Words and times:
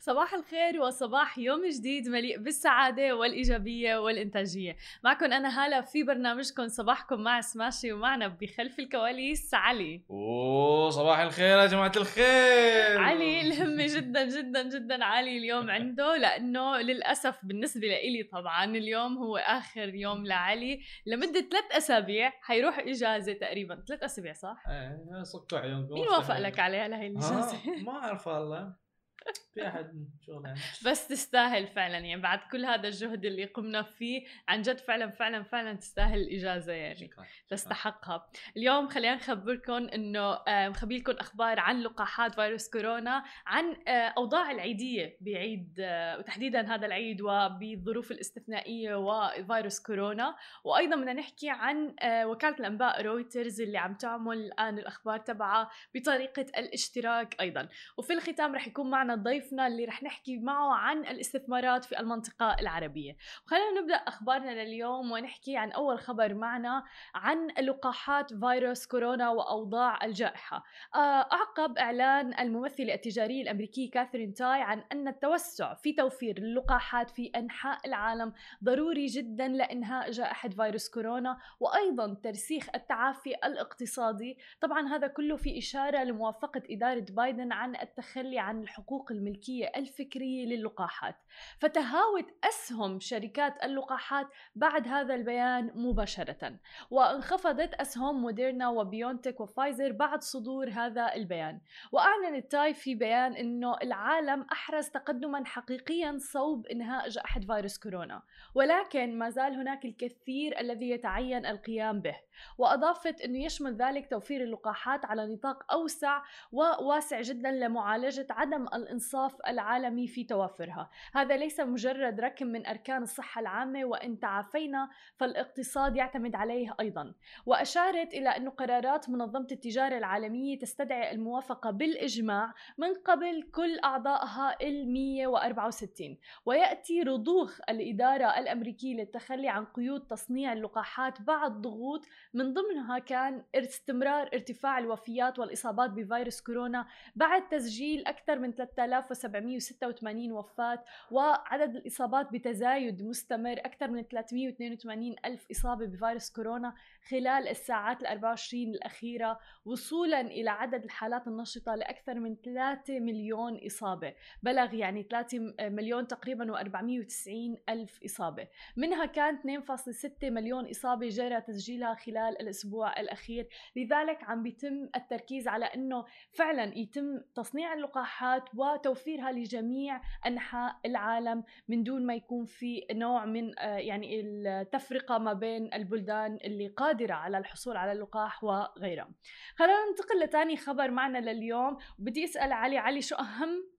صباح 0.00 0.34
الخير 0.34 0.80
وصباح 0.80 1.38
يوم 1.38 1.66
جديد 1.68 2.08
مليء 2.08 2.38
بالسعادة 2.38 3.16
والإيجابية 3.16 3.96
والإنتاجية. 3.96 4.76
معكم 5.04 5.32
أنا 5.32 5.64
هالة 5.64 5.80
في 5.80 6.02
برنامجكم 6.02 6.68
صباحكم 6.68 7.20
مع 7.20 7.40
سماشي 7.40 7.92
ومعنا 7.92 8.28
بخلف 8.28 8.78
الكواليس 8.78 9.54
علي. 9.54 10.02
أوه 10.10 10.90
صباح 10.90 11.18
الخير 11.18 11.58
يا 11.58 11.66
جماعة 11.66 11.92
الخير. 11.96 12.98
علي 12.98 13.40
الهمة 13.40 13.86
جدا 13.86 14.24
جدا 14.24 14.62
جدا 14.62 15.04
عالي 15.04 15.38
اليوم 15.38 15.70
عنده 15.70 16.16
لأنه 16.16 16.76
للأسف 16.76 17.38
بالنسبة 17.42 17.86
لإلي 17.86 18.22
طبعا 18.32 18.64
اليوم 18.64 19.18
هو 19.18 19.36
آخر 19.36 19.94
يوم 19.94 20.26
لعلي. 20.26 20.80
لمدة 21.06 21.40
ثلاث 21.40 21.72
أسابيع 21.76 22.32
حيروح 22.42 22.78
إجازة 22.78 23.32
تقريبا. 23.32 23.84
ثلاث 23.88 24.02
أسابيع 24.02 24.32
صح؟ 24.32 24.64
إيه 24.68 25.22
صكوا 25.22 25.58
عيونكم 25.58 25.94
مين 25.94 26.08
وافق 26.08 26.38
لك 26.38 26.58
عليها 26.58 26.88
لهي 26.88 27.06
آه 27.06 27.10
الإجازة؟ 27.10 27.56
ما 27.84 27.92
أعرف 27.92 28.26
والله. 28.26 28.80
في 29.54 29.66
أحد 29.68 30.08
شغل 30.26 30.44
يعني. 30.44 30.60
بس 30.86 31.08
تستاهل 31.08 31.66
فعلا 31.66 31.98
يعني 31.98 32.22
بعد 32.22 32.38
كل 32.52 32.64
هذا 32.64 32.88
الجهد 32.88 33.24
اللي 33.24 33.44
قمنا 33.44 33.82
فيه 33.82 34.26
عن 34.48 34.62
جد 34.62 34.78
فعلا 34.78 35.10
فعلا 35.10 35.42
فعلا 35.42 35.74
تستاهل 35.74 36.20
الإجازة 36.20 36.72
يعني. 36.72 36.96
شكرا 36.96 37.24
تستحقها. 37.48 38.30
اليوم 38.56 38.88
خلينا 38.88 39.14
نخبركم 39.14 39.88
إنه 39.88 40.32
آه، 40.32 40.68
مخبي 40.68 40.98
لكم 40.98 41.12
أخبار 41.12 41.60
عن 41.60 41.80
لقاحات 41.80 42.34
فيروس 42.34 42.70
كورونا 42.70 43.24
عن 43.46 43.76
آه، 43.88 43.90
أوضاع 43.90 44.50
العيدية 44.50 45.16
بعيد 45.20 45.76
آه، 45.80 46.18
وتحديدا 46.18 46.74
هذا 46.74 46.86
العيد 46.86 47.20
وبالظروف 47.20 48.10
الاستثنائية 48.10 48.94
وفيروس 48.94 49.80
كورونا. 49.80 50.36
وأيضا 50.64 50.96
بدنا 50.96 51.12
نحكي 51.12 51.50
عن 51.50 51.94
آه، 52.00 52.26
وكالة 52.26 52.56
الأنباء 52.60 53.02
رويترز 53.02 53.60
اللي 53.60 53.78
عم 53.78 53.94
تعمل 53.94 54.36
الآن 54.36 54.78
الأخبار 54.78 55.18
تبعها 55.18 55.70
بطريقة 55.94 56.46
الاشتراك 56.58 57.40
أيضا. 57.40 57.68
وفي 57.96 58.12
الختام 58.12 58.54
رح 58.54 58.66
يكون 58.66 58.90
معنا 58.90 59.14
ضيفنا 59.40 59.66
اللي 59.66 59.84
رح 59.84 60.02
نحكي 60.02 60.38
معه 60.38 60.74
عن 60.74 60.98
الاستثمارات 60.98 61.84
في 61.84 62.00
المنطقة 62.00 62.56
العربية. 62.60 63.16
وخلينا 63.46 63.80
نبدأ 63.80 63.94
أخبارنا 63.94 64.64
لليوم 64.64 65.12
ونحكي 65.12 65.56
عن 65.56 65.72
أول 65.72 65.98
خبر 65.98 66.34
معنا 66.34 66.84
عن 67.14 67.46
لقاحات 67.46 68.34
فيروس 68.34 68.86
كورونا 68.86 69.30
وأوضاع 69.30 70.04
الجائحة. 70.04 70.64
آه، 70.94 70.98
أعقب 71.32 71.78
إعلان 71.78 72.38
الممثله 72.40 72.94
التجاريه 72.94 73.42
الامريكيه 73.42 73.90
كاثرين 73.90 74.34
تاي 74.34 74.62
عن 74.62 74.84
أن 74.92 75.08
التوسع 75.08 75.74
في 75.74 75.92
توفير 75.92 76.38
اللقاحات 76.38 77.10
في 77.10 77.26
أنحاء 77.36 77.86
العالم 77.86 78.32
ضروري 78.64 79.06
جدا 79.06 79.48
لإنهاء 79.48 80.10
جائحة 80.10 80.48
فيروس 80.48 80.88
كورونا 80.88 81.38
وأيضا 81.60 82.14
ترسيخ 82.22 82.68
التعافي 82.74 83.34
الاقتصادي، 83.44 84.38
طبعا 84.60 84.88
هذا 84.88 85.06
كله 85.06 85.36
في 85.36 85.58
إشارة 85.58 86.04
لموافقة 86.04 86.62
إدارة 86.70 87.06
بايدن 87.10 87.52
عن 87.52 87.76
التخلي 87.76 88.38
عن 88.38 88.62
الحقوق 88.62 89.12
الملكية 89.30 89.72
الفكرية 89.76 90.46
للقاحات. 90.46 91.16
فتهاوت 91.58 92.24
أسهم 92.44 93.00
شركات 93.00 93.64
اللقاحات 93.64 94.26
بعد 94.54 94.88
هذا 94.88 95.14
البيان 95.14 95.70
مباشرة. 95.74 96.58
وانخفضت 96.90 97.74
أسهم 97.74 98.22
موديرنا 98.22 98.68
وبيونتك 98.68 99.40
وفايزر 99.40 99.92
بعد 99.92 100.22
صدور 100.22 100.70
هذا 100.70 101.14
البيان 101.14 101.60
وأعلنت 101.92 102.52
تاي 102.52 102.74
في 102.74 102.94
بيان 102.94 103.32
أنه 103.32 103.76
العالم 103.82 104.46
أحرز 104.52 104.88
تقدما 104.88 105.44
حقيقيا 105.44 106.18
صوب 106.18 106.66
إنهاء 106.66 107.08
جائحة 107.08 107.40
فيروس 107.40 107.78
كورونا 107.78 108.22
ولكن 108.54 109.18
ما 109.18 109.30
زال 109.30 109.54
هناك 109.54 109.84
الكثير 109.84 110.60
الذي 110.60 110.90
يتعين 110.90 111.46
القيام 111.46 112.00
به 112.00 112.16
وأضافت 112.58 113.20
أنه 113.20 113.44
يشمل 113.44 113.76
ذلك 113.76 114.10
توفير 114.10 114.42
اللقاحات 114.42 115.04
على 115.04 115.34
نطاق 115.34 115.72
أوسع 115.72 116.22
وواسع 116.52 117.20
جدا 117.20 117.50
لمعالجة 117.50 118.26
عدم 118.30 118.66
الإنصاف 118.66 119.36
العالمي 119.48 120.06
في 120.06 120.24
توافرها. 120.24 120.90
هذا 121.14 121.36
ليس 121.36 121.60
مجرد 121.60 122.20
ركن 122.20 122.46
من 122.46 122.66
أركان 122.66 123.02
الصحة 123.02 123.40
العامة 123.40 123.84
وإن 123.84 124.20
تعافينا 124.20 124.88
فالاقتصاد 125.16 125.96
يعتمد 125.96 126.34
عليه 126.34 126.74
أيضا. 126.80 127.14
وأشارت 127.46 128.14
إلى 128.14 128.28
أن 128.28 128.50
قرارات 128.50 129.08
منظمة 129.08 129.46
التجارة 129.52 129.98
العالمية 129.98 130.58
تستدعي 130.58 131.10
الموافقة 131.10 131.70
بالإجماع 131.70 132.54
من 132.78 132.94
قبل 132.94 133.42
كل 133.52 133.78
أعضائها 133.78 134.56
ال 134.62 134.92
164 134.92 136.18
ويأتي 136.46 137.02
رضوخ 137.02 137.60
الإدارة 137.68 138.38
الأمريكية 138.38 138.94
للتخلي 138.94 139.48
عن 139.48 139.64
قيود 139.64 140.06
تصنيع 140.06 140.52
اللقاحات 140.52 141.22
بعد 141.22 141.60
ضغوط 141.60 142.06
من 142.34 142.54
ضمنها 142.54 142.98
كان 142.98 143.44
استمرار 143.54 144.30
ارتفاع 144.34 144.78
الوفيات 144.78 145.38
والإصابات 145.38 145.90
بفيروس 145.90 146.40
كورونا 146.40 146.86
بعد 147.16 147.48
تسجيل 147.48 148.06
أكثر 148.06 148.38
من 148.38 148.52
3786 148.52 150.32
وفاة 150.32 150.84
وعدد 151.10 151.76
الإصابات 151.76 152.32
بتزايد 152.32 153.02
مستمر 153.02 153.52
أكثر 153.52 153.90
من 153.90 154.02
382 154.02 155.14
ألف 155.24 155.46
إصابة 155.50 155.86
بفيروس 155.86 156.30
كورونا 156.30 156.74
خلال 157.08 157.48
الساعات 157.48 158.02
ال 158.02 158.06
24 158.06 158.62
الأخيرة 158.62 159.38
وصولا 159.64 160.20
إلى 160.20 160.50
عدد 160.50 160.84
الحالات 160.84 161.26
النشطة 161.26 161.74
لأكثر 161.74 162.14
من 162.14 162.36
3 162.36 163.00
مليون 163.00 163.60
إصابة. 163.66 164.14
بلغ 164.42 164.74
يعني 164.74 165.02
3 165.02 165.38
مليون 165.60 166.06
تقريبا 166.06 166.56
و490 166.56 167.28
ألف 167.68 168.00
إصابة. 168.04 168.48
منها 168.76 169.06
كان 169.06 169.38
2.6 169.38 170.30
مليون 170.30 170.70
إصابة 170.70 171.08
جرى 171.08 171.40
تسجيلها 171.40 171.94
خلال 171.94 172.19
الأسبوع 172.28 173.00
الأخير. 173.00 173.48
لذلك 173.76 174.24
عم 174.24 174.42
بيتم 174.42 174.88
التركيز 174.96 175.48
على 175.48 175.64
أنه 175.64 176.04
فعلا 176.32 176.78
يتم 176.78 177.20
تصنيع 177.34 177.74
اللقاحات 177.74 178.44
وتوفيرها 178.54 179.32
لجميع 179.32 180.00
أنحاء 180.26 180.80
العالم 180.86 181.44
من 181.68 181.82
دون 181.82 182.06
ما 182.06 182.14
يكون 182.14 182.44
في 182.44 182.86
نوع 182.92 183.24
من 183.24 183.58
آه، 183.58 183.76
يعني 183.76 184.20
التفرقة 184.20 185.18
ما 185.18 185.32
بين 185.32 185.74
البلدان 185.74 186.38
اللي 186.44 186.68
قادرة 186.68 187.14
على 187.14 187.38
الحصول 187.38 187.76
على 187.76 187.92
اللقاح 187.92 188.44
وغيرها. 188.44 189.10
خلينا 189.56 189.86
ننتقل 189.90 190.20
لتاني 190.20 190.56
خبر 190.56 190.90
معنا 190.90 191.18
لليوم. 191.18 191.76
وبدي 191.98 192.24
أسأل 192.24 192.52
علي 192.52 192.78
علي 192.78 193.02
شو 193.02 193.14
أهم 193.14 193.70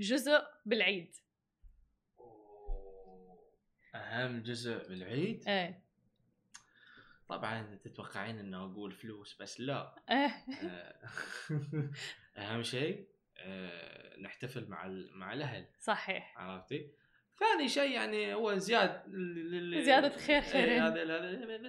جزء 0.00 0.40
بالعيد؟ 0.66 1.14
أهم 3.94 4.42
جزء 4.42 4.88
بالعيد؟ 4.88 5.48
إيه. 5.48 5.83
طبعا 7.28 7.78
تتوقعين 7.84 8.38
إنه 8.38 8.64
أقول 8.64 8.92
فلوس 8.92 9.42
بس 9.42 9.60
لا 9.60 9.94
إيه 10.10 10.34
آه، 10.68 10.94
أهم 12.38 12.62
شيء 12.62 13.08
آه، 13.38 14.20
نحتفل 14.20 14.68
مع 14.68 14.86
مع 15.14 15.32
الأهل 15.32 15.66
صحيح 15.78 16.38
عرفتي؟ 16.38 16.90
ثاني 17.38 17.68
شيء 17.68 17.90
يعني 17.90 18.34
هو 18.34 18.54
زياد 18.54 19.02
زيادة 19.84 20.08
خير. 20.08 20.42
إيه، 20.54 20.86
هذا 20.86 21.02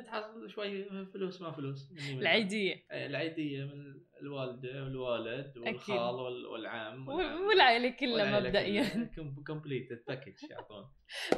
هذا 0.09 0.47
شوي 0.47 1.05
فلوس 1.05 1.41
ما 1.41 1.51
فلوس. 1.51 1.91
العيدية 2.09 2.85
إيه، 2.91 3.05
العيدية 3.05 3.63
من 3.63 4.01
الوالدة 4.21 4.83
والوالد 4.83 5.57
والخال 5.57 5.97
وال- 5.97 6.45
والعم 6.45 7.07
وال- 7.07 7.41
والعائلة 7.41 7.89
كلها. 7.89 8.39
مبدئيا. 8.39 8.83
كلها. 9.15 9.35
completed 9.47 10.03
package 10.07 10.33
يعطون 10.51 10.85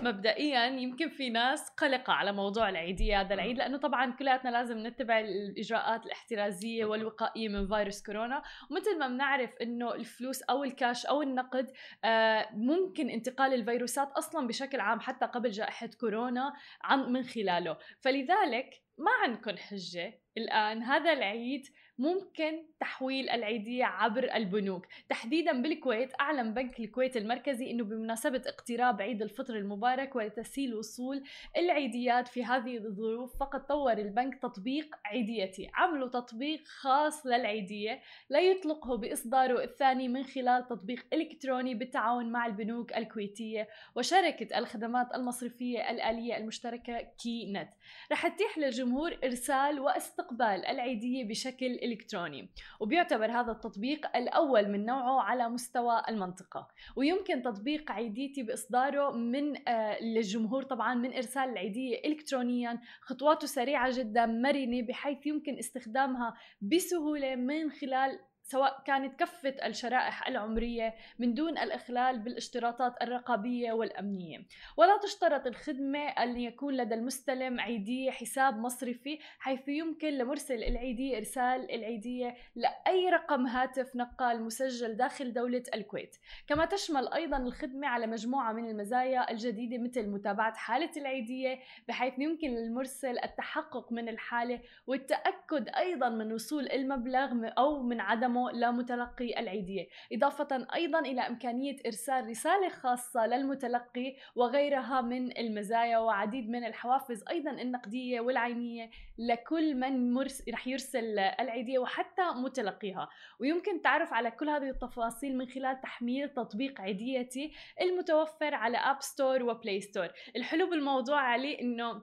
مبدئيا 0.02 0.66
يمكن 0.66 1.10
في 1.10 1.30
ناس 1.30 1.70
قلقة 1.70 2.14
على 2.14 2.32
موضوع 2.32 2.70
العيدية 2.70 3.22
هذا 3.22 3.34
العيد 3.34 3.58
لأنه 3.58 3.78
طبعا 3.78 4.12
كلياتنا 4.12 4.50
لازم 4.50 4.88
نتبع 4.88 5.20
الإجراءات 5.20 6.06
الاحترازية 6.06 6.86
والوقائية 6.86 7.50
من 7.50 7.68
فيروس 7.68 8.04
كورونا. 8.06 8.42
ومثل 8.72 9.00
ما 9.00 9.08
بنعرف 9.08 9.50
إنه 9.62 9.94
الفلوس 9.94 10.42
أو 10.44 10.64
الكاش 10.64 11.06
أو 11.06 11.22
النقد 11.22 11.72
آه، 12.06 12.50
ممكن 12.54 13.10
انتقال 13.10 13.54
الفيروسات 13.54 14.12
أصلا 14.12 14.48
بشكل 14.48 14.80
عام 14.80 15.00
حتى 15.00 15.26
قبل 15.26 15.50
جائحة 15.50 15.90
كورونا 16.00 16.54
عن 16.82 17.12
من 17.12 17.24
خلاله. 17.24 17.78
فلذلك 18.02 18.70
ما 18.98 19.12
عندكم 19.24 19.58
حجة 19.58 20.20
الآن 20.38 20.84
هذا 20.84 21.14
العيد 21.14 21.62
ممكن 22.00 22.64
تحويل 22.80 23.30
العيدية 23.30 23.86
عبر 23.86 24.36
البنوك. 24.36 24.86
تحديدا 25.10 25.62
بالكويت 25.62 26.12
أعلن 26.22 26.54
بنك 26.54 26.80
الكويت 26.80 27.18
المركزي 27.18 27.72
أنه 27.72 27.84
بمناسبة 27.84 28.42
اقتراب 28.46 29.02
عيد 29.02 29.22
الفطر 29.22 29.56
المبارك 29.56 30.16
ولتسهيل 30.16 30.76
وصول 30.76 31.24
العيديات 31.58 32.28
في 32.28 32.44
هذه 32.44 32.78
الظروف 32.78 33.40
فقد 33.40 33.66
طور 33.66 33.92
البنك 33.94 34.42
تطبيق 34.42 34.96
عيديتي. 35.06 35.70
عملوا 35.74 36.08
تطبيق 36.08 36.68
خاص 36.68 37.26
للعيدية 37.26 38.02
لا 38.30 38.40
يطلقه 38.40 38.98
بإصداره 38.98 39.64
الثاني 39.64 40.08
من 40.08 40.24
خلال 40.24 40.68
تطبيق 40.68 41.06
إلكتروني 41.14 41.76
بالتعاون 41.76 42.32
مع 42.32 42.46
البنوك 42.46 42.98
الكويتية 42.98 43.68
وشركة 43.96 44.58
الخدمات 44.58 45.16
المصرفية 45.16 45.92
الآلية 45.92 46.38
المشتركة 46.38 47.08
كي 47.24 47.52
نت. 47.54 47.70
رح 48.12 48.28
تتيح 48.28 48.58
للجمهور 48.58 49.18
إرسال 49.24 49.80
واستقبال 49.80 50.66
العيدية 50.66 51.28
بشكل 51.28 51.87
إلكتروني 51.88 52.50
وبيعتبر 52.80 53.32
هذا 53.32 53.52
التطبيق 53.52 54.18
الأول 54.18 54.70
من 54.70 54.86
نوعه 54.86 55.22
على 55.22 55.50
مستوى 55.50 56.02
المنطقة. 56.10 56.68
ويمكن 56.96 57.42
تطبيق 57.42 57.92
عيديتي 57.92 58.44
بإصداره 58.44 59.12
من 59.12 59.68
آه 59.68 60.04
للجمهور 60.04 60.64
طبعا 60.64 60.94
من 60.96 61.14
إرسال 61.14 61.50
العيدية 61.50 62.02
إلكترونيا 62.06 62.80
خطواته 63.02 63.48
سريعة 63.48 63.98
جدا 63.98 64.26
مرنة 64.26 64.82
بحيث 64.82 65.28
يمكن 65.28 65.58
استخدامها 65.58 66.34
بسهولة 66.62 67.36
من 67.36 67.72
خلال 67.72 68.20
سواء 68.48 68.82
كانت 68.86 69.20
كافة 69.20 69.50
الشرائح 69.66 70.28
العمرية 70.28 70.96
من 71.20 71.34
دون 71.34 71.58
الإخلال 71.58 72.20
بالاشتراطات 72.20 73.02
الرقابية 73.02 73.74
والأمنية. 73.74 74.40
ولا 74.78 74.98
تشترط 74.98 75.48
الخدمة 75.48 76.00
أن 76.00 76.38
يكون 76.38 76.78
لدى 76.78 76.96
المستلم 76.96 77.60
عيدية 77.60 78.12
حساب 78.12 78.58
مصرفي 78.58 79.20
حيث 79.40 79.68
يمكن 79.68 80.10
لمرسل 80.10 80.64
العيدية 80.64 81.18
إرسال 81.18 81.72
العيدية 81.72 82.36
لأي 82.56 83.10
رقم 83.10 83.48
هاتف 83.48 83.96
نقال 83.96 84.44
مسجل 84.44 84.98
داخل 84.98 85.34
دولة 85.34 85.64
الكويت. 85.74 86.16
كما 86.48 86.66
تشمل 86.66 87.14
أيضا 87.14 87.38
الخدمة 87.38 87.88
على 87.88 88.08
مجموعة 88.08 88.54
من 88.54 88.70
المزايا 88.70 89.32
الجديدة 89.32 89.78
مثل 89.78 90.10
متابعة 90.10 90.54
حالة 90.54 90.92
العيدية 90.98 91.60
بحيث 91.88 92.14
يمكن 92.20 92.48
للمرسل 92.48 93.20
التحقق 93.24 93.92
من 93.92 94.10
الحالة 94.10 94.60
والتأكد 94.88 95.70
أيضا 95.70 96.10
من 96.10 96.34
وصول 96.34 96.68
المبلغ 96.72 97.50
أو 97.58 97.84
من 97.84 98.02
عدمه 98.02 98.37
لمتلقي 98.54 99.40
العيدية. 99.40 99.88
إضافة 100.14 100.68
أيضا 100.76 101.00
إلى 101.00 101.22
إمكانية 101.22 101.76
إرسال 101.86 102.30
رسالة 102.30 102.70
خاصة 102.70 103.26
للمتلقي 103.28 104.16
وغيرها 104.36 105.02
من 105.02 105.38
المزايا 105.38 105.98
وعديد 105.98 106.50
من 106.50 106.64
الحوافز 106.64 107.24
أيضا 107.30 107.52
النقدية 107.52 108.22
والعينية 108.22 108.90
لكل 109.18 109.76
من 109.76 110.14
مرس 110.14 110.50
رح 110.50 110.68
يرسل 110.68 111.20
العيدية 111.20 111.80
وحتى 111.80 112.24
متلقيها. 112.36 113.10
ويمكن 113.40 113.76
التعرف 113.76 114.14
على 114.14 114.32
كل 114.32 114.50
هذه 114.50 114.70
التفاصيل 114.70 115.38
من 115.38 115.48
خلال 115.48 115.82
تحميل 115.82 116.30
تطبيق 116.30 116.82
عيديتي 116.82 117.52
المتوفر 117.82 118.54
على 118.54 118.78
App 118.78 119.02
Store 119.02 119.44
و 119.44 119.51
Play 119.51 119.82
Store 119.82 120.10
الحلو 120.36 120.70
بالموضوع 120.70 121.22
علي 121.22 121.62
إنه 121.62 122.02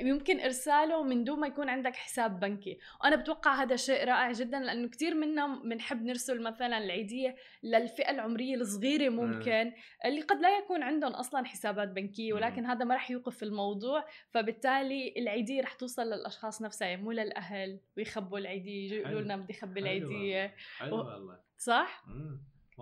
يمكن 0.00 0.40
إرساله 0.40 1.02
من 1.02 1.24
دون 1.24 1.40
ما 1.40 1.46
يكون 1.46 1.68
عندك 1.68 1.96
حساب 1.96 2.40
بنكي. 2.40 2.78
وأنا 3.00 3.16
بتوقع 3.16 3.62
هذا 3.62 3.76
شيء 3.76 4.04
رائع 4.04 4.32
جدا 4.32 4.58
لأنه 4.58 4.88
كثير 4.88 5.14
منا 5.14 5.62
بنحب 5.64 6.02
نرسل 6.02 6.42
مثلا 6.42 6.78
العيدية 6.78 7.36
للفئة 7.62 8.10
العمرية 8.10 8.54
الصغيرة 8.54 9.08
ممكن 9.08 9.72
اللي 10.04 10.20
قد 10.20 10.40
لا 10.40 10.58
يكون 10.58 10.82
عندهم 10.82 11.12
أصلا 11.12 11.46
حسابات 11.46 11.88
بنكية 11.88 12.32
ولكن 12.32 12.66
هذا 12.66 12.84
ما 12.84 12.94
راح 12.94 13.10
يوقف 13.10 13.42
الموضوع. 13.42 14.04
فبالتالي 14.30 15.14
العيدية 15.16 15.60
راح 15.60 15.72
توصل 15.72 16.02
للأشخاص 16.02 16.62
نفسها 16.62 16.88
يعني 16.88 17.02
مو 17.02 17.12
للأهل 17.12 17.80
ويخبوا 17.96 18.38
العيدية 18.38 18.92
يقولوا 18.92 19.20
لنا 19.20 19.36
بدي 19.36 19.52
أخبي 19.52 19.80
العيدية. 19.80 20.54
حلو 20.78 20.96
والله. 20.96 21.38
صح؟ 21.58 22.04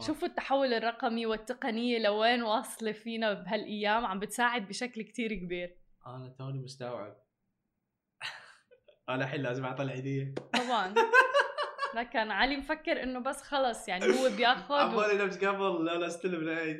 شوفوا 0.07 0.29
التحول 0.29 0.75
الرقمي 0.75 1.27
والتقنية 1.27 1.99
لوين 1.99 2.43
واصلة 2.43 2.93
فينا 2.93 3.33
بهالأيام 3.33 4.07
عم 4.07 4.19
بتساعد 4.19 4.69
بشكل 4.69 5.03
كتير 5.03 5.35
كبير. 5.35 5.77
أنا 6.17 6.35
توني 6.39 6.59
مستوعب. 6.59 7.17
أنا 9.09 9.25
الحين 9.25 9.43
لازم 9.43 9.65
أعطي 9.65 9.83
العيدية. 9.83 10.35
طبعا. 10.35 10.95
لكن 11.95 12.31
علي 12.31 12.57
مفكر 12.57 13.03
إنه 13.03 13.21
بس 13.21 13.43
خلص 13.43 13.89
يعني 13.89 14.05
هو 14.05 14.37
بيأخذ 14.37 14.75
عبالي 14.75 15.25
نفس 15.25 15.45
قبل 15.45 15.85
لا 15.85 15.99
لا 15.99 16.07
أستلم 16.07 16.45
لا, 16.45 16.75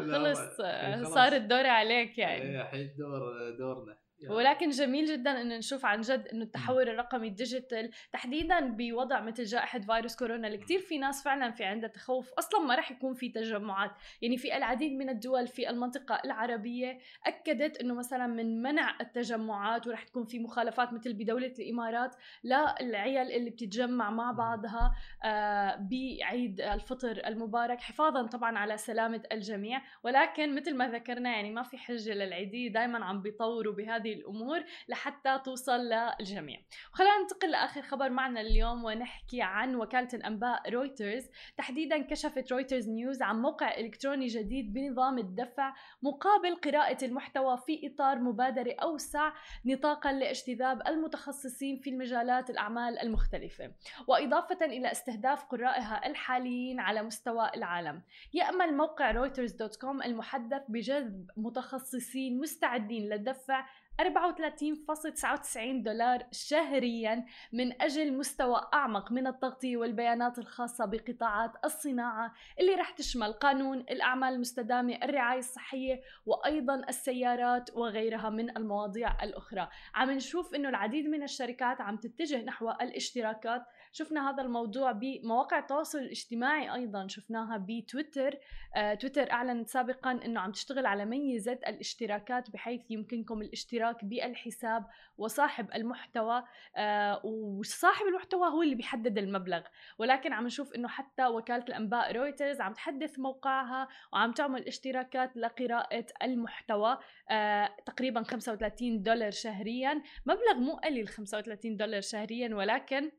لا 0.00 0.18
خلص, 0.18 0.60
لا 0.60 1.04
صار 1.04 1.32
الدور 1.32 1.66
عليك 1.66 2.18
يعني. 2.18 2.42
إيه 2.42 2.62
الحين 2.62 2.94
دور 2.98 3.50
دورنا. 3.58 3.98
ولكن 4.28 4.68
جميل 4.68 5.06
جدا 5.06 5.40
انه 5.40 5.56
نشوف 5.56 5.84
عن 5.84 6.00
جد 6.00 6.28
إنه 6.28 6.44
التحول 6.44 6.88
الرقمي 6.88 7.28
ال 7.28 7.36
digital 7.36 7.90
تحديدا 8.12 8.60
بوضع 8.60 9.20
مثل 9.20 9.44
جائحة 9.44 9.78
فيروس 9.78 10.16
كورونا. 10.16 10.46
اللي 10.46 10.58
كثير 10.58 10.80
في 10.80 10.98
ناس 10.98 11.22
فعلا 11.22 11.50
في 11.50 11.64
عندها 11.64 11.88
تخوف 11.88 12.32
أصلا 12.32 12.60
ما 12.60 12.74
راح 12.74 12.90
يكون 12.90 13.14
في 13.14 13.28
تجمعات. 13.28 13.90
يعني 14.22 14.36
في 14.36 14.56
العديد 14.56 14.92
من 14.92 15.08
الدول 15.08 15.46
في 15.46 15.70
المنطقة 15.70 16.20
العربية 16.24 16.98
أكدت 17.26 17.76
إنه 17.76 17.94
مثلا 17.94 18.26
من 18.26 18.62
منع 18.62 18.96
التجمعات 19.00 19.86
وراح 19.86 20.02
تكون 20.02 20.24
في 20.24 20.38
مخالفات 20.38 20.92
مثل 20.92 21.12
بدولة 21.12 21.54
الإمارات 21.58 22.16
للعيال 22.44 23.32
اللي 23.32 23.50
بتتجمع 23.50 24.10
مع 24.10 24.32
بعضها 24.32 24.94
آه، 25.24 25.76
بعيد 25.76 26.60
الفطر 26.60 27.22
المبارك 27.26 27.80
حفاظا 27.80 28.26
طبعا 28.26 28.58
على 28.58 28.76
سلامة 28.76 29.22
الجميع. 29.32 29.82
ولكن 30.04 30.54
مثل 30.54 30.76
ما 30.76 30.88
ذكرنا 30.88 31.30
يعني 31.30 31.50
ما 31.50 31.62
في 31.62 31.78
حجة 31.78 32.14
للعيدية 32.14 32.72
دائما 32.72 33.04
عم 33.04 33.22
بيطوروا 33.22 33.74
بهذه 33.74 34.11
الأمور 34.12 34.64
لحتى 34.88 35.38
توصل 35.44 35.80
للجميع. 35.80 36.60
خلينا 36.92 37.18
ننتقل 37.18 37.50
لآخر 37.50 37.82
خبر 37.82 38.10
معنا 38.10 38.40
اليوم 38.40 38.84
ونحكي 38.84 39.42
عن 39.42 39.74
وكالة 39.74 40.08
الأنباء 40.14 40.70
رويترز 40.70 41.28
تحديدا 41.56 42.02
كشفت 42.02 42.52
رويترز 42.52 42.88
نيوز 42.88 43.22
عن 43.22 43.42
موقع 43.42 43.76
إلكتروني 43.76 44.26
جديد 44.26 44.72
بنظام 44.72 45.18
الدفع 45.18 45.74
مقابل 46.02 46.54
قراءة 46.54 47.04
المحتوى 47.04 47.58
في 47.66 47.86
إطار 47.86 48.18
مبادرة 48.18 48.74
أوسع 48.82 49.32
نطاقا 49.66 50.12
لاجتذاب 50.12 50.86
المتخصصين 50.86 51.78
في 51.78 51.90
المجالات 51.90 52.50
الأعمال 52.50 52.98
المختلفة. 52.98 53.72
وإضافة 54.06 54.64
إلى 54.64 54.92
استهداف 54.92 55.44
قرائها 55.44 56.06
الحاليين 56.06 56.80
على 56.80 57.02
مستوى 57.02 57.50
العالم. 57.54 58.02
يأمل 58.34 58.76
موقع 58.76 59.10
رويترز 59.10 59.52
dot 59.52 59.76
com 59.76 60.02
المحدث 60.02 60.62
بجذب 60.68 61.30
متخصصين 61.36 62.40
مستعدين 62.40 63.08
للدفع 63.08 63.66
34.99 64.02 65.58
دولار 65.84 66.26
شهريا 66.32 67.24
من 67.52 67.82
أجل 67.82 68.12
مستوى 68.12 68.60
أعمق 68.74 69.12
من 69.12 69.26
التغطية 69.26 69.76
والبيانات 69.76 70.38
الخاصة 70.38 70.84
بقطاعات 70.84 71.52
الصناعة 71.64 72.32
اللي 72.60 72.74
رح 72.74 72.90
تشمل 72.90 73.32
قانون 73.32 73.78
الأعمال 73.78 74.34
المستدامة 74.34 74.94
الرعاية 75.02 75.38
الصحية 75.38 76.00
وأيضا 76.26 76.74
السيارات 76.88 77.70
وغيرها 77.76 78.30
من 78.30 78.56
المواضيع 78.56 79.24
الأخرى. 79.24 79.68
عم 79.94 80.10
نشوف 80.10 80.54
أنه 80.54 80.68
العديد 80.68 81.06
من 81.06 81.22
الشركات 81.22 81.80
عم 81.80 81.96
تتجه 81.96 82.42
نحو 82.42 82.70
الاشتراكات 82.70 83.62
شفنا 83.92 84.30
هذا 84.30 84.42
الموضوع 84.42 84.92
بمواقع 84.92 85.58
التواصل 85.58 85.98
الاجتماعي 85.98 86.74
أيضا. 86.74 87.06
شفناها 87.08 87.66
بتويتر. 87.68 88.38
آه، 88.76 88.94
تويتر 88.94 89.32
أعلنت 89.32 89.68
سابقا 89.68 90.10
إنه 90.10 90.40
عم 90.40 90.52
تشتغل 90.52 90.86
على 90.86 91.04
ميزة 91.04 91.52
الاشتراكات 91.52 92.50
بحيث 92.50 92.90
يمكنكم 92.90 93.42
الاشتراك 93.42 94.04
بالحساب 94.04 94.86
وصاحب 95.18 95.66
المحتوى. 95.74 96.44
آه، 96.76 97.26
وصاحب 97.26 98.06
المحتوى 98.06 98.48
هو 98.48 98.62
اللي 98.62 98.74
بيحدد 98.74 99.18
المبلغ. 99.18 99.62
ولكن 99.98 100.32
عم 100.32 100.46
نشوف 100.46 100.74
إنه 100.74 100.88
حتى 100.88 101.26
وكالة 101.26 101.64
الأنباء 101.68 102.12
رويترز 102.12 102.60
عم 102.60 102.72
تحدث 102.72 103.18
موقعها 103.18 103.88
وعم 104.12 104.32
تعمل 104.32 104.66
اشتراكات 104.66 105.36
لقراءة 105.36 106.06
المحتوى. 106.22 106.98
آه، 107.30 107.76
تقريبا 107.86 108.22
35 108.22 109.02
دولار 109.02 109.30
شهريا. 109.30 110.02
مبلغ 110.26 110.54
مو 110.54 110.76
قليل 110.76 111.08
35 111.08 111.76
دولار 111.76 112.00
شهريا. 112.00 112.54
ولكن 112.54 113.10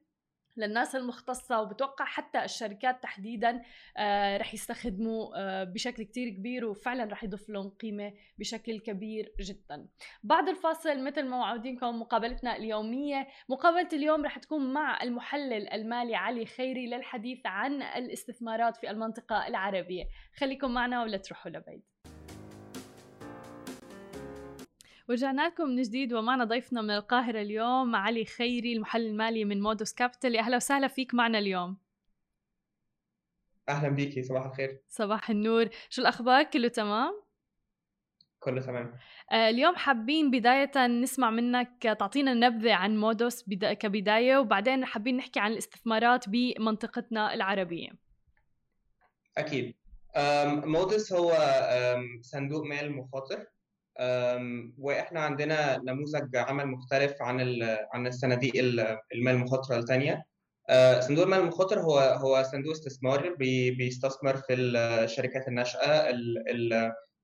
للناس 0.58 0.96
المختصة 0.96 1.62
وبتوقع 1.62 2.06
حتى 2.06 2.44
الشركات 2.44 3.04
تحديدا 3.04 3.62
آه 3.98 4.38
رح 4.38 4.54
يستخدموا 4.54 5.31
آه 5.36 5.64
بشكل 5.64 6.04
كتير 6.04 6.30
كبير 6.30 6.66
وفعلا 6.66 7.12
رح 7.12 7.24
يضيف 7.24 7.50
لهم 7.50 7.69
قيمة 7.69 8.14
بشكل 8.40 8.80
كبير 8.80 9.31
جدا. 9.40 9.88
بعد 10.24 10.50
الفاصل 10.50 11.04
مثل 11.04 11.24
ما 11.24 11.38
وعودينكم 11.38 12.00
مقابلتنا 12.00 12.56
اليومية. 12.56 13.28
مقابلة 13.50 13.90
اليوم 13.94 14.26
رح 14.26 14.40
تكون 14.40 14.74
مع 14.74 15.04
المحلل 15.04 15.69
المالي 15.69 16.16
علي 16.16 16.45
خيري 16.45 16.88
للحديث 16.88 17.40
عن 17.45 17.81
الاستثمارات 17.81 18.78
في 18.78 18.90
المنطقة 18.90 19.48
العربية. 19.48 20.04
خليكم 20.38 20.74
معنا 20.74 21.04
ولا 21.04 21.18
تروحوا 21.18 21.52
لبعيد. 21.52 21.93
ورجعنا 25.14 25.48
لكم 25.48 25.70
من 25.70 25.82
جديد 25.82 26.14
ومعنا 26.14 26.44
ضيفنا 26.44 26.82
من 26.82 26.92
القاهرة 26.92 27.42
اليوم 27.42 27.96
علي 27.96 28.26
خيري 28.26 28.74
المحلل 28.74 29.08
المالي 29.08 29.46
من 29.46 29.62
مودوس 29.62 29.94
كابيتال 29.94 30.38
أهلا 30.38 30.56
وسهلا 30.56 30.88
فيك 30.88 31.14
معنا 31.14 31.40
اليوم. 31.40 31.78
أهلا 33.70 33.90
بيكي 33.90 34.24
صباح 34.24 34.46
الخير. 34.46 34.82
صباح 34.90 35.30
النور. 35.30 35.70
شو 35.90 36.02
الأخبار؟ 36.02 36.44
كله 36.44 36.68
تمام؟ 36.68 37.22
كله 38.40 38.62
تمام. 38.62 38.98
آه 39.32 39.50
اليوم 39.50 39.76
حابين 39.76 40.32
بداية 40.32 40.88
نسمع 40.88 41.30
منك 41.30 41.96
تعطينا 42.00 42.34
نبذة 42.34 42.74
عن 42.74 42.98
مودوس 42.98 43.44
كبداية 43.60 44.38
وبعدين 44.38 44.86
حابين 44.86 45.18
نحكي 45.18 45.40
عن 45.40 45.52
الاستثمارات 45.52 46.30
بمنطقتنا 46.30 47.34
العربية. 47.34 47.90
أكيد. 49.38 49.76
مودس 50.66 51.14
هو 51.14 51.34
صندوق 52.22 52.64
مال 52.66 52.92
مخاطر. 52.92 53.53
وإحنا 54.80 55.19
عندنا 55.19 55.78
نموذج 55.78 56.35
عمل 56.35 56.68
مختلف 56.68 57.21
عن 57.21 57.64
عن 57.94 58.07
الصناديق 58.07 58.54
المال 59.14 59.35
المخاطرة 59.35 59.78
الثانية 59.78 60.26
آه، 60.69 61.00
صندوق 61.00 61.23
المال 61.23 61.40
المخاطر 61.40 61.80
هو 61.80 62.00
هو 62.00 62.44
صندوق 62.44 62.71
استثمار 62.71 63.35
بيستثمر 63.78 64.38
في 64.38 64.54
الشركات 64.54 65.47
الناشئه 65.47 66.09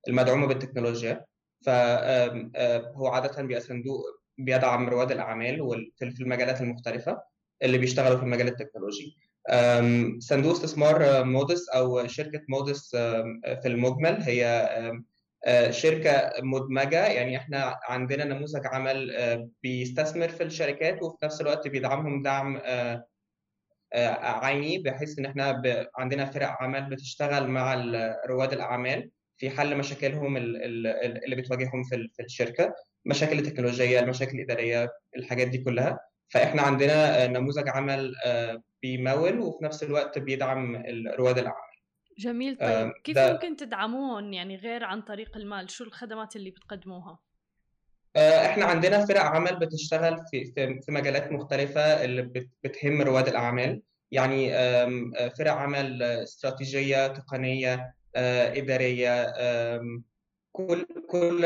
المدعومة 0.08 0.48
بالتكنولوجيا. 0.48 1.26
فهو 1.66 3.08
عادة 3.08 3.42
بيبقى 3.42 3.62
صندوق 3.62 4.02
بيدعم 4.38 4.90
رواد 4.90 5.12
الأعمال 5.12 5.58
في 6.00 6.22
المجالات 6.22 6.62
المختلفة 6.62 7.22
اللي 7.64 7.78
بيشتغلوا 7.78 8.18
في 8.18 8.24
المجال 8.24 8.48
التكنولوجي. 8.48 9.18
صندوق 10.20 10.52
استثمار 10.52 11.24
مودس 11.24 11.70
أو 11.70 12.08
شركة 12.08 12.42
مودس 12.50 12.90
في 13.62 13.66
المجمل 13.66 14.22
هي 14.22 14.46
آه، 14.46 15.04
شركة 15.70 16.32
مدمجة. 16.44 17.06
يعني 17.08 17.38
إحنا 17.38 17.80
عندنا 17.84 18.24
نموذج 18.24 18.62
عمل 18.66 19.16
آه، 19.16 19.50
بيستثمر 19.64 20.28
في 20.30 20.44
الشركات 20.44 21.04
وفي 21.04 21.18
نفس 21.24 21.42
الوقت 21.42 21.68
بيدعمهم 21.68 22.24
دعم 22.24 22.62
آه، 22.66 23.06
عيني 24.46 24.78
بحيث 24.78 25.20
إن 25.20 25.26
إحنا 25.26 25.62
عندنا 25.98 26.26
فرق 26.26 26.48
عمل 26.48 26.90
بتشتغل 26.90 27.48
مع 27.48 27.74
رواد 28.28 28.54
الأعمال 28.54 29.10
في 29.38 29.50
حل 29.50 29.78
مشاكلهم 29.78 30.38
اللي 30.38 31.36
بتواجههم 31.36 31.84
في 31.84 32.10
الشركة. 32.20 32.76
مشاكل 33.06 33.40
التكنولوجيه 33.40 34.00
المشاكل 34.00 34.36
الاداريه 34.38 34.90
الحاجات 35.18 35.48
دي 35.48 35.58
كلها. 35.58 36.00
فإحنا 36.30 36.62
عندنا 36.62 37.28
نموذج 37.28 37.70
عمل 37.70 38.16
بيمول 38.82 39.40
وفي 39.40 39.66
نفس 39.66 39.84
الوقت 39.84 40.20
بيدعم 40.20 40.76
رواد 41.18 41.38
الأعمال. 41.38 41.69
جميل. 42.20 42.58
طيب 42.58 42.92
كيف 43.04 43.18
ممكن 43.18 43.56
تدعموهم 43.56 44.34
يعني 44.34 44.56
غير 44.56 44.84
عن 44.84 45.02
طريق 45.02 45.38
المال؟ 45.38 45.70
شو 45.70 45.84
الخدمات 45.84 46.36
اللي 46.36 46.52
بتقدموها؟ 46.52 47.20
إحنا 48.18 48.66
عندنا 48.66 49.06
فرق 49.06 49.22
عمل 49.22 49.60
بتشتغل 49.60 50.18
في 50.32 50.46
في 50.86 50.92
مجالات 50.92 51.32
مختلفة 51.32 51.82
اللي 51.82 52.22
بتهم 52.64 53.02
رواد 53.02 53.28
الأعمال. 53.28 53.82
يعني 54.12 54.52
فرق 55.38 55.52
عمل 55.52 56.04
استراتيجية 56.04 57.08
تقنية 57.08 57.96
إدارية 58.16 59.34
كل 60.52 60.86
كل 61.08 61.42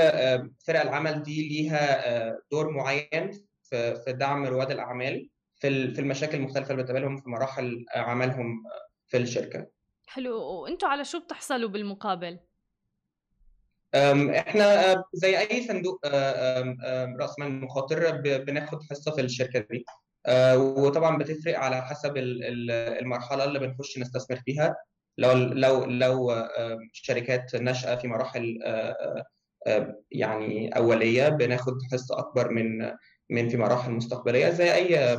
فرق 0.68 0.82
العمل 0.82 1.24
دي 1.24 1.50
ليها 1.50 2.38
دور 2.52 2.70
معين 2.70 3.32
في 3.64 4.14
دعم 4.20 4.46
رواد 4.46 4.72
الأعمال 4.72 5.30
في 5.56 5.94
في 5.94 6.02
المشاكل 6.02 6.38
المختلفة 6.38 6.72
اللي 6.72 6.84
بتقابلهم 6.84 7.18
في 7.18 7.30
مراحل 7.30 7.86
عملهم 7.96 8.64
في 9.08 9.18
الشركة. 9.18 9.68
حلو 10.14 10.42
وأنتم 10.42 10.88
على 10.88 11.06
شو 11.06 11.20
بتحصلوا 11.20 11.70
بالمقابل؟ 11.70 12.40
إحنا 13.96 15.04
زي 15.14 15.40
أي 15.40 15.68
صندوق 15.68 16.08
رأس 17.20 17.40
مال 17.40 17.62
مخاطر 17.62 18.12
بناخد 18.22 18.84
حصة 18.84 19.16
في 19.16 19.22
الشركة 19.22 19.60
دي 19.60 19.86
وطبعا 20.56 21.18
بتفرق 21.18 21.60
على 21.60 21.82
حسب 21.82 22.14
المرحلة 22.18 23.44
اللي 23.44 23.60
بنخش 23.60 23.98
نستثمر 24.00 24.38
فيها 24.46 24.76
لو 25.18 25.32
لو 25.34 25.86
لو 25.86 26.46
شركات 26.94 27.56
ناشئة 27.56 27.96
في 27.96 28.08
مراحل 28.08 28.60
يعني 30.12 30.78
أولية 30.78 31.30
بناخد 31.30 31.74
حصة 31.92 32.20
أكبر 32.20 32.52
من 32.52 32.92
من 33.30 33.50
في 33.50 33.58
مراحل 33.58 33.92
مستقبلية 33.92 34.50
زي 34.50 34.74
أي 34.76 35.18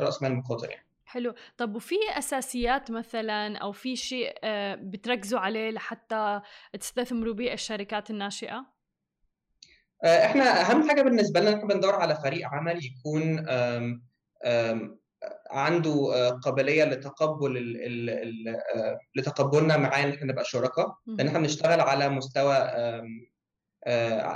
رأس 0.00 0.22
مال 0.22 0.34
مخاطر 0.34 0.70
يعني. 0.70 0.86
حلو. 1.14 1.34
طب 1.56 1.76
وفي 1.76 1.94
أساسيات 2.18 2.90
مثلا 2.90 3.58
أو 3.58 3.72
في 3.72 3.96
شيء 3.96 4.34
بتركزوا 4.74 5.40
عليه 5.40 5.70
لحتى 5.70 6.40
تستثمروا 6.80 7.34
به 7.34 7.52
الشركات 7.52 8.10
الناشئة؟ 8.10 8.66
إحنا 10.04 10.60
أهم 10.60 10.88
حاجة 10.88 11.02
بالنسبة 11.02 11.40
لنا 11.40 11.50
إحنا 11.54 11.64
بندور 11.66 11.94
على 11.94 12.14
فريق 12.14 12.48
عمل 12.48 12.80
يكون 12.84 13.46
عنده 15.50 16.30
قابلية 16.42 16.84
لتقبل 16.84 17.52
لتقبلنا 19.16 19.76
معاه 19.76 20.04
إن 20.04 20.10
إحنا 20.12 20.32
نبقى 20.32 20.44
شركاء. 20.44 20.96
لأن 21.06 21.26
إحنا 21.26 21.38
بنشتغل 21.38 21.80
على 21.80 22.08
مستوى 22.08 22.56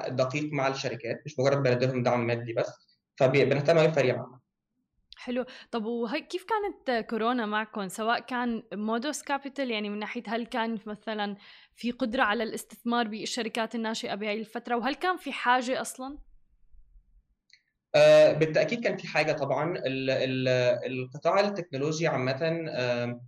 دقيق 0.09 0.53
مع 0.53 0.69
الشركات 0.69 1.23
مش 1.27 1.39
مجرد 1.39 1.63
بنديهم 1.63 2.03
دعم 2.03 2.27
مادي 2.27 2.53
بس 2.53 2.99
فبنهتم 3.17 3.79
قوي 3.79 3.89
بفريق 3.89 4.15
عمل. 4.15 4.39
حلو. 5.19 5.45
طب 5.71 5.85
وهي 5.85 6.21
كيف 6.21 6.45
كانت 6.45 7.07
كورونا 7.11 7.47
معكم؟ 7.47 7.89
سواء 7.89 8.21
كان 8.21 8.63
مودوس 8.73 9.23
كابيتال 9.23 9.71
يعني 9.71 9.91
من 9.91 9.99
ناحية 9.99 10.23
هل 10.27 10.47
كان 10.47 10.79
مثلا 10.87 11.37
في 11.75 11.91
قدرة 11.91 12.23
على 12.23 12.43
الاستثمار 12.45 13.09
بالشركات 13.09 13.75
الناشئة 13.75 14.15
بهي 14.15 14.41
الفترة؟ 14.41 14.77
وهل 14.77 14.95
كان 14.95 15.17
في 15.17 15.33
حاجة 15.33 15.81
أصلا؟ 15.81 16.19
آه 17.95 18.33
بالتأكيد 18.33 18.85
كان 18.85 18.97
في 18.97 19.07
حاجة 19.09 19.33
طبعا. 19.33 19.77
ال 19.77 20.11
ال 20.11 20.49
القطاع 20.93 21.41
التكنولوجي 21.41 22.07
عامة 22.07 22.69
آه 22.71 23.21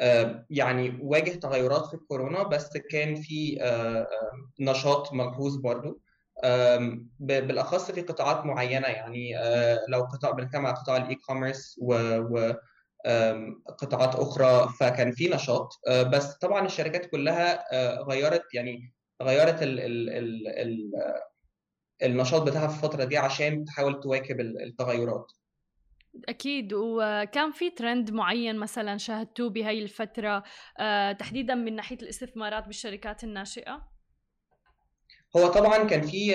آه 0.00 0.46
يعني 0.50 0.98
واجه 1.02 1.30
تغيرات 1.30 1.86
في 1.86 1.94
الكورونا 1.94 2.42
بس 2.42 2.76
كان 2.76 3.14
في 3.14 3.58
نشاط 4.60 5.12
ملحوظ 5.12 5.56
برضو. 5.56 6.00
بالأخص 7.18 7.90
في 7.90 8.02
قطاعات 8.02 8.46
معينة 8.46 8.88
يعني 8.88 9.32
لو 9.88 10.00
قطاع 10.00 10.30
بنتكلم 10.30 10.66
على 10.66 10.76
قطاع 10.76 10.96
ال 10.96 11.14
e-commerce 11.14 11.80
و 11.82 11.94
قطاعات 13.78 14.14
أخرى 14.14 14.68
فكان 14.80 15.12
في 15.12 15.28
نشاط. 15.28 15.68
بس 16.12 16.34
طبعا 16.34 16.66
الشركات 16.66 17.06
كلها 17.06 17.64
غيرت 18.02 18.54
يعني 18.54 18.94
غيرت 19.22 19.62
ال 19.62 19.80
ال 19.80 20.10
ال 20.10 20.48
ال 20.48 20.92
النشاط 22.02 22.42
بتاعها 22.42 22.68
في 22.68 22.84
الفترة 22.84 23.04
دي 23.04 23.16
عشان 23.18 23.64
تحاول 23.64 24.00
تواكب 24.00 24.40
التغيرات. 24.40 25.32
أكيد. 26.28 26.72
وكان 26.72 27.52
في 27.52 27.70
ترند 27.70 28.10
معين 28.10 28.58
مثلا 28.58 28.96
شاهدتوه 28.96 29.50
بهي 29.50 29.82
الفترة 29.82 30.42
تحديدا 31.18 31.54
من 31.54 31.76
ناحية 31.76 31.96
الاستثمارات 32.02 32.66
بالشركات 32.66 33.24
الناشئة؟ 33.24 33.97
هو 35.36 35.46
طبعا 35.48 35.84
كان 35.84 36.02
في 36.02 36.32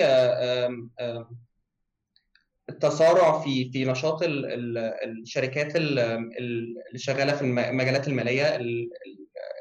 تسارع 2.80 3.38
في 3.40 3.70
في 3.72 3.84
نشاط 3.84 4.20
الشركات 4.22 5.76
اللي 5.76 6.74
شغالة 6.96 7.36
في 7.36 7.42
المجالات 7.42 8.08
المالية 8.08 8.58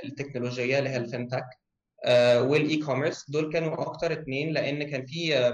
التكنولوجية 0.06 0.80
اللي 0.80 0.90
هي 0.90 1.06
ال 1.06 1.12
fintech 1.12 1.58
وال 2.42 2.78
e-commerce 2.78 3.30
دول 3.30 3.54
كانوا 3.54 3.82
أكتر 3.82 4.12
اثنين 4.14 4.54
لأن 4.54 4.84
كان 4.84 5.06
في 5.06 5.52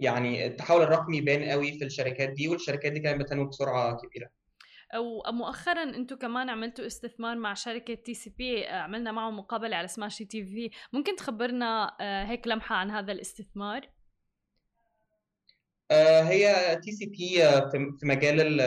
يعني 0.00 0.46
التحول 0.46 0.82
الرقمي 0.82 1.20
بان 1.20 1.44
قوي 1.50 1.78
في 1.78 1.84
الشركات 1.84 2.28
دي 2.28 2.48
والشركات 2.48 2.92
دي 2.92 3.00
كانت 3.00 3.20
بتنمو 3.22 3.44
بسرعة 3.48 3.96
كبيرة. 3.96 4.28
ومؤخرا 4.98 5.82
أنتم 5.82 6.16
كمان 6.16 6.50
عملتوا 6.50 6.86
استثمار 6.86 7.36
مع 7.36 7.54
شركة 7.54 7.94
TCP 7.94 8.66
عملنا 8.66 9.12
معهم 9.12 9.38
مقابلة 9.38 9.76
على 9.76 9.88
سماشي 9.88 10.24
TV 10.24 10.70
ممكن 10.92 11.16
تخبرنا 11.16 11.96
هيك 12.00 12.46
لمحة 12.48 12.74
عن 12.74 12.90
هذا 12.90 13.12
الاستثمار؟ 13.12 13.88
هي 16.22 16.76
TCP 16.84 17.42
في 17.70 18.06
مجال 18.06 18.60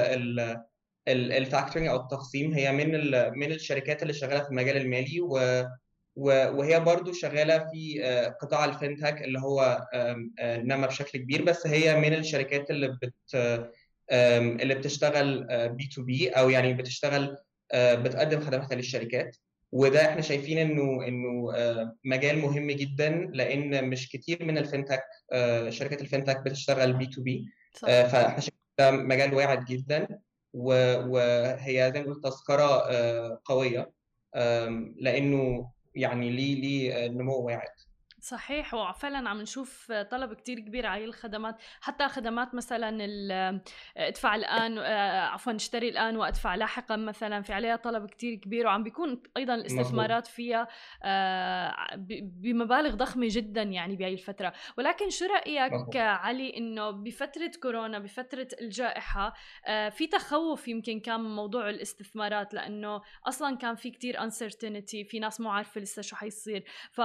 ال 1.07 1.15
factoring 1.15 1.87
أو 1.87 1.95
التقسيم. 1.95 2.53
هي 2.53 2.71
من 2.71 2.91
من 3.39 3.51
الشركات 3.51 4.01
اللي 4.01 4.13
شغالة 4.13 4.43
في 4.43 4.49
المجال 4.49 4.77
المالي 4.77 5.21
و 5.21 5.63
وهي 6.17 6.79
برضو 6.79 7.13
شغالة 7.13 7.57
في 7.57 8.01
قطاع 8.41 8.73
ال 8.73 8.79
fintech 8.79 9.21
اللي 9.21 9.39
هو 9.39 9.87
نما 10.41 10.87
بشكل 10.87 11.19
كبير. 11.19 11.43
بس 11.43 11.67
هي 11.67 11.99
من 11.99 12.13
الشركات 12.13 12.71
اللي 12.71 12.87
بت 12.87 13.35
اللي 14.11 14.75
بتشتغل 14.75 15.47
B2B 15.69 16.29
أو 16.29 16.49
يعني 16.49 16.73
بتشتغل 16.73 17.37
بتقدم 17.75 18.39
خدماتها 18.39 18.75
للشركات. 18.75 19.37
وده 19.71 20.05
إحنا 20.09 20.21
شايفين 20.21 20.57
إنه 20.57 21.07
إنه 21.07 21.51
مجال 22.03 22.37
مهم 22.39 22.71
جدا 22.71 23.09
لأن 23.33 23.89
مش 23.89 24.09
كتير 24.09 24.45
من 24.45 24.65
ال 24.65 24.70
fintech 24.70 25.01
شركات 25.69 26.01
ال 26.03 26.07
fintech 26.08 26.37
بتشتغل 26.39 26.93
B2B 26.93 27.45
فإحنا 27.81 28.39
شايفين 28.39 28.59
ده 28.79 28.91
مجال 28.91 29.33
واعد 29.33 29.65
جدا 29.65 30.07
وهي 30.53 31.91
زي 31.95 32.01
ما 32.03 32.13
قلت 32.13 32.23
تذكرة 32.23 32.81
قوية 33.45 33.91
لأنه 34.97 35.71
يعني 35.95 36.29
ليه 36.29 36.55
ليه 36.55 37.07
نمو 37.07 37.33
واعد. 37.35 37.69
صحيح 38.25 38.73
وفعلا 38.73 39.29
عم 39.29 39.41
نشوف 39.41 39.91
طلب 39.91 40.33
كتير 40.33 40.59
كبير 40.59 40.85
على 40.85 41.05
الخدمات 41.05 41.55
حتى 41.81 42.07
خدمات 42.07 42.55
مثلا 42.55 43.05
ادفع 43.97 44.35
الآن 44.35 44.77
عفوا 45.33 45.55
اشتري 45.55 45.89
الآن 45.89 46.17
وأدفع 46.17 46.55
لاحقا 46.55 46.95
مثلا 46.95 47.41
في 47.41 47.53
عليها 47.53 47.75
طلب 47.75 48.05
كتير 48.05 48.35
كبير 48.35 48.65
وعم 48.65 48.83
بيكون 48.83 49.23
أيضا 49.37 49.55
الاستثمارات 49.55 50.27
فيها 50.27 50.67
بمبالغ 52.21 52.95
ضخمة 52.95 53.27
جدا 53.29 53.61
يعني 53.61 53.95
بهي 53.95 54.13
الفترة. 54.13 54.53
ولكن 54.77 55.09
شو 55.09 55.25
رأيك 55.25 55.73
مزبوط. 55.73 55.95
علي 55.95 56.57
إنه 56.57 56.91
بفترة 56.91 57.51
كورونا 57.61 57.99
بفترة 57.99 58.47
الجائحة 58.61 59.33
في 59.89 60.07
تخوف 60.11 60.67
يمكن 60.67 60.99
كان 60.99 61.19
من 61.19 61.35
موضوع 61.35 61.69
الاستثمارات؟ 61.69 62.53
لأنه 62.53 63.01
أصلا 63.25 63.57
كان 63.57 63.75
في 63.75 63.91
كتير 63.91 64.17
uncertainty 64.17 65.09
في 65.09 65.19
ناس 65.19 65.41
مو 65.41 65.49
عارفة 65.49 65.81
لسه 65.81 66.01
شو 66.01 66.15
حيصير. 66.15 66.63
ف 66.91 67.01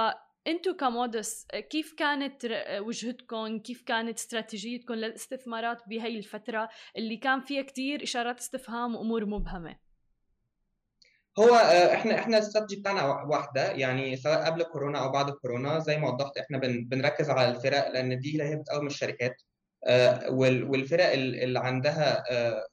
أنتم 0.47 0.77
كمودس 0.77 1.47
كيف 1.69 1.93
كانت 1.97 2.45
وجهتكم 2.79 3.59
كيف 3.59 3.81
كانت 3.81 4.17
استراتيجيتكم 4.17 4.93
للاستثمارات 4.93 5.81
بهي 5.87 6.17
الفترة؟ 6.17 6.69
اللي 6.97 7.17
كان 7.17 7.41
فيها 7.41 7.61
كتير 7.61 8.03
إشارات 8.03 8.39
استفهام 8.39 8.95
وأمور 8.95 9.25
مبهمة. 9.25 9.75
هو 11.39 11.55
إحنا 11.93 12.19
إحنا 12.19 12.37
الاستراتيجي 12.37 12.81
بتاعنا 12.81 13.03
واحدة. 13.05 13.71
يعني 13.71 14.15
سواء 14.15 14.45
قبل 14.45 14.63
كورونا 14.63 14.99
أو 14.99 15.11
بعد 15.11 15.29
كورونا 15.29 15.79
زي 15.79 15.97
ما 15.97 16.09
وضحت 16.09 16.37
إحنا 16.37 16.57
بن 16.57 16.85
بنركز 16.85 17.29
على 17.29 17.49
الفرق 17.49 17.87
لأن 17.87 18.19
دي 18.19 18.31
اللي 18.31 18.43
هي 18.43 18.55
بتقوم 18.55 18.87
الشركات. 18.87 19.41
والفرق 20.29 21.11
اللي 21.13 21.59
عندها 21.59 22.23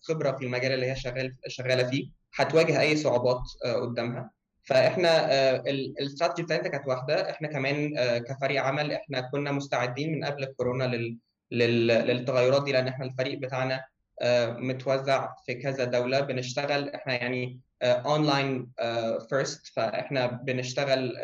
خبرة 0.03 0.33
في 0.33 0.45
المجال 0.45 0.73
اللي 0.73 0.91
هي 0.91 0.97
شغال 0.97 1.37
شغالة 1.49 1.91
فيه 1.91 2.11
هتواجه 2.35 2.81
أي 2.81 2.97
صعوبات 2.97 3.43
قدامها. 3.65 4.38
فاحنا 4.69 5.11
الاستراتيجي 5.71 6.43
بتاعتنا 6.47 6.69
كانت 6.69 6.89
واحدة. 6.89 7.31
إحنا 7.31 7.49
كمان 7.49 7.95
كفريق 8.19 8.63
عمل 8.63 8.93
إحنا 8.93 9.21
كنا 9.21 9.53
مستعدين 9.53 10.13
من 10.13 10.25
قبل 10.25 10.43
الكورونا 10.43 10.85
لل... 10.85 11.19
لل... 11.51 11.87
للتغيرات 11.87 12.65
دي 12.65 12.73
لأن 12.73 12.89
إحنا 12.89 13.05
الفريق 13.05 13.39
بتاعنا 13.39 13.85
متوزع 14.59 15.35
في 15.47 15.55
كذا 15.55 15.85
دولة. 15.85 16.21
بنشتغل 16.21 16.89
إحنا 16.89 17.15
يعني 17.15 17.61
online 17.83 18.71
first 19.29 19.67
فاحنا 19.67 20.27
بنشتغل 20.27 21.17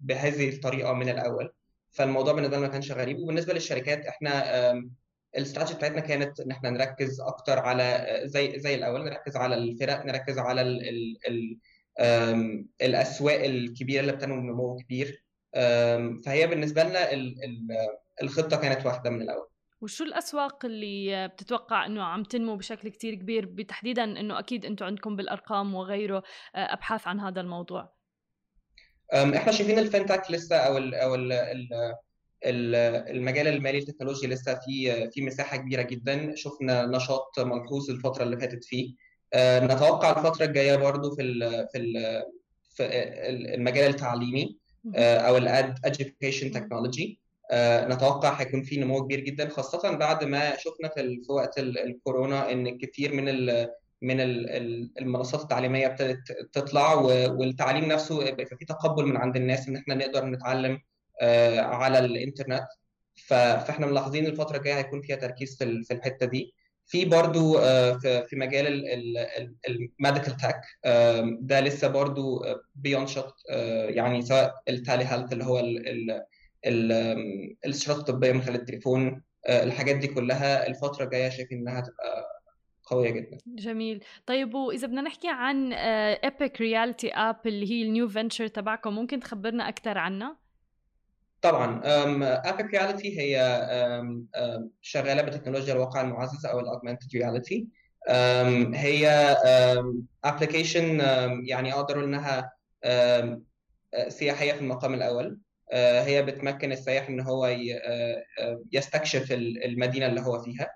بهذه 0.00 0.48
الطريقة 0.48 0.92
من 0.92 1.08
الأول. 1.08 1.52
فالموضوع 1.90 2.32
بالنسبة 2.32 2.56
لنا 2.56 2.66
ما 2.66 2.72
كانش 2.72 2.92
غريب. 2.92 3.18
وبالنسبة 3.18 3.52
للشركات 3.52 4.06
إحنا 4.06 4.72
الاستراتيجي 5.36 5.78
بتاعتنا 5.78 6.00
كانت 6.00 6.40
إن 6.40 6.50
إحنا 6.50 6.70
نركز 6.70 7.20
أكتر 7.20 7.58
على 7.58 8.20
زي 8.24 8.58
زي 8.58 8.74
الأول 8.74 9.04
نركز 9.04 9.36
على 9.36 9.54
الفرق 9.54 10.06
نركز 10.06 10.38
على 10.38 10.60
ال 10.60 10.88
ال 10.88 11.18
ال 11.28 11.58
الأسواق 12.82 13.44
الكبيرة 13.44 14.00
اللي 14.00 14.12
بتنمو 14.12 14.40
بنمو 14.40 14.76
كبير. 14.76 15.24
فهي 16.24 16.46
بالنسبة 16.46 16.82
لنا 16.82 17.08
الخطة 18.22 18.56
كانت 18.56 18.86
واحدة 18.86 19.10
من 19.10 19.22
الأول. 19.22 19.46
وشو 19.80 20.04
الأسواق 20.04 20.64
اللي 20.64 21.28
بتتوقع 21.28 21.86
إنه 21.86 22.02
عم 22.02 22.22
تنمو 22.22 22.56
بشكل 22.56 22.88
كتير 22.88 23.14
كبير؟ 23.14 23.46
بتحديدا 23.46 24.04
إنه 24.04 24.38
أكيد 24.38 24.64
أنتم 24.64 24.86
عندكم 24.86 25.16
بالأرقام 25.16 25.74
وغيره 25.74 26.22
أبحاث 26.54 27.08
عن 27.08 27.20
هذا 27.20 27.40
الموضوع. 27.40 27.92
إحنا 29.14 29.52
شايفين 29.52 29.90
الفinTech 29.90 30.30
لسه 30.30 30.56
أو 30.56 30.78
ال 30.78 30.94
أو 30.94 31.14
ال 31.14 32.74
المجال 33.16 33.46
المالي 33.46 33.78
التكنولوجي 33.78 34.26
لسه 34.26 34.54
في 34.54 35.10
في 35.10 35.22
مساحة 35.22 35.56
كبيرة 35.56 35.82
جدا. 35.82 36.34
شفنا 36.34 36.86
نشاط 36.86 37.40
ملحوظ 37.40 37.90
الفترة 37.90 38.22
اللي 38.22 38.36
فاتت 38.36 38.64
فيه. 38.64 38.94
نتوقع 39.36 40.10
الفترة 40.18 40.44
الجاية 40.44 40.76
برضو 40.76 41.14
في 41.16 41.22
ال 41.22 41.68
في 41.72 41.78
ال 41.78 42.22
في 42.70 42.84
المجال 43.54 43.90
التعليمي 43.90 44.58
أو 44.96 45.36
الاد 45.36 45.78
education 45.86 46.52
technology. 46.56 47.16
نتوقع 47.92 48.32
هيكون 48.32 48.62
في 48.62 48.76
نمو 48.76 49.04
كبير 49.04 49.20
جدا 49.20 49.48
خاصة 49.48 49.90
بعد 49.96 50.24
ما 50.24 50.56
شفنا 50.56 50.88
في 50.88 51.20
وقت 51.28 51.58
الكورونا 51.58 52.52
إن 52.52 52.78
كثير 52.78 53.14
من 53.14 53.28
ال 53.28 53.68
من 54.02 54.20
المنصات 55.00 55.40
التعليمية 55.42 55.86
ابتدت 55.86 56.32
تطلع 56.52 56.94
والتعليم 57.26 57.84
نفسه 57.84 58.24
بيبقى 58.24 58.56
في 58.56 58.64
تقبل 58.64 59.06
من 59.06 59.16
عند 59.16 59.36
الناس 59.36 59.68
إن 59.68 59.76
إحنا 59.76 59.94
نقدر 59.94 60.24
نتعلم 60.24 60.78
على 61.58 61.98
الإنترنت. 61.98 62.64
فإحنا 63.26 63.86
ملاحظين 63.86 64.26
الفترة 64.26 64.56
الجاية 64.56 64.74
هيكون 64.78 65.02
فيها 65.02 65.16
تركيز 65.16 65.56
في 65.58 65.82
في 65.84 65.94
الحتة 65.94 66.26
دي. 66.26 66.54
في 66.86 67.04
برضو 67.04 67.58
في 68.00 68.28
مجال 68.32 68.66
ال 69.68 69.77
medical 69.77 70.36
tech 70.36 70.60
ده 71.40 71.60
لسه 71.60 71.88
برضو 71.88 72.44
بينشط 72.74 73.34
يعني 73.88 74.22
سواء 74.22 74.54
ال 74.68 75.04
telehealth 75.04 75.32
اللي 75.32 75.44
هو 75.44 75.62
الاستشارات 77.64 77.98
الطبية 77.98 78.32
من 78.32 78.42
خلال 78.42 78.56
التليفون 78.60 79.22
الحاجات 79.48 79.96
دي 79.96 80.06
كلها 80.08 80.66
الفترة 80.66 81.04
الجاية 81.04 81.28
شايف 81.28 81.52
إنها 81.52 81.80
تبقى 81.80 82.26
قوية 82.86 83.10
جدا. 83.10 83.38
جميل. 83.46 84.04
طيب 84.26 84.54
وإذا 84.54 84.86
بدنا 84.86 85.00
نحكي 85.02 85.28
عن 85.28 85.72
Epic 85.72 86.60
Reality 86.60 87.12
app 87.14 87.36
اللي 87.46 87.70
هي 87.70 87.82
ال 87.82 87.88
new 87.88 88.08
venture 88.08 88.46
تبعكم 88.46 88.94
ممكن 88.94 89.20
تخبرنا 89.20 89.68
أكثر 89.68 89.98
عنها؟ 89.98 90.36
طبعا 91.42 91.80
Epic 92.46 92.74
Reality 92.74 93.20
هي 93.20 93.60
شغالة 94.80 95.22
بتكنولوجيا 95.22 95.74
الواقع 95.74 96.00
المعزز 96.00 96.46
أو 96.46 96.60
ال 96.60 96.65
augmented 96.65 97.08
reality 97.14 97.66
هي 98.74 99.08
application 100.24 101.00
يعني 101.44 101.72
أقدر 101.72 102.04
إنها 102.04 102.52
سياحية 104.08 104.52
في 104.52 104.60
المقام 104.60 104.94
الأول. 104.94 105.38
هي 105.72 106.22
بتمكن 106.22 106.72
السائح 106.72 107.08
إن 107.08 107.20
هو 107.20 107.56
يستكشف 108.72 109.32
المدينة 109.32 110.06
اللي 110.06 110.20
هو 110.20 110.42
فيها. 110.42 110.70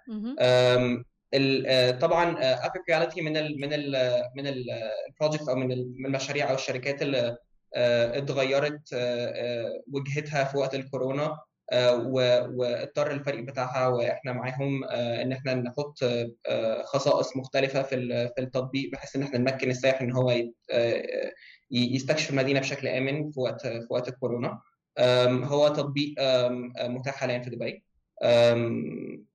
طبعا 1.92 2.36
Epic 2.40 2.82
Reality 2.90 3.20
من 3.20 3.36
ال 3.36 3.60
من 3.60 3.72
ال 3.72 4.22
من 4.36 4.46
ال 4.46 4.59
project 4.59 5.48
أو 5.48 5.54
من 5.54 5.72
المشاريع 5.72 6.50
أو 6.50 6.54
الشركات 6.54 7.02
اللي 7.02 7.36
اتغيرت 7.74 8.94
وجهتها 9.92 10.44
في 10.44 10.58
وقت 10.58 10.74
الكورونا 10.74 11.38
واضطر 12.54 13.10
الفريق 13.10 13.40
بتاعها 13.44 13.88
وإحنا 13.88 14.32
معاهم 14.32 14.84
ان 14.84 15.32
إحنا 15.32 15.54
نحط 15.54 15.98
خصائص 16.84 17.36
مختلفة 17.36 17.82
في 17.82 17.96
في 18.36 18.40
التطبيق 18.42 18.90
بحيث 18.92 19.16
ان 19.16 19.22
إحنا 19.22 19.38
نمكن 19.38 19.70
السائح 19.70 20.00
ان 20.02 20.12
هو 20.12 20.42
يستكشف 21.70 22.30
المدينة 22.30 22.60
بشكل 22.60 22.88
آمن 22.88 23.30
في 23.30 23.40
وقت 23.40 23.66
في 23.66 23.86
وقت 23.90 24.08
الكورونا. 24.08 24.60
هو 25.44 25.68
تطبيق 25.68 26.14
متاح 26.80 27.14
حاليا 27.14 27.38
في 27.38 27.50
دبي. 27.50 27.84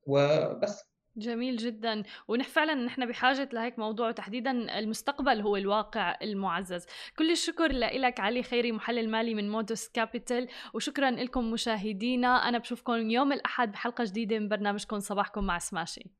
وبس. 0.06 0.85
جميل 1.16 1.56
جدا. 1.56 2.02
ونحن 2.28 2.50
فعلا 2.50 2.74
نحن 2.74 3.06
بحاجة 3.06 3.48
لهيك 3.52 3.78
موضوع 3.78 4.08
وتحديدا 4.08 4.78
المستقبل 4.78 5.40
هو 5.40 5.56
الواقع 5.56 6.16
المعزز. 6.22 6.86
كل 7.18 7.30
الشكر 7.30 7.72
لك 7.72 8.20
علي 8.20 8.42
خيري 8.42 8.72
محلل 8.72 9.10
مالي 9.10 9.34
من 9.34 9.50
مودوس 9.50 9.88
كابيتال 9.88 10.48
وشكرا 10.74 11.10
لكم 11.10 11.50
مشاهدينا. 11.50 12.48
أنا 12.48 12.58
بشوفكم 12.58 13.10
يوم 13.10 13.32
الأحد 13.32 13.72
بحلقة 13.72 14.04
جديدة 14.04 14.38
من 14.38 14.48
برنامجكم. 14.48 15.00
صباحكم 15.00 15.44
مع 15.44 15.58
سماشي. 15.58 16.10